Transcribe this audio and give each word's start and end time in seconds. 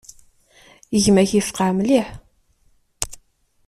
Gma-k 1.03 1.31
yefqeɛ 1.33 1.71
mliḥ. 1.77 2.07